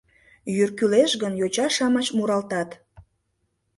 [0.55, 2.69] Йӱр кӱлеш гын, йоча-шамыч муралтат: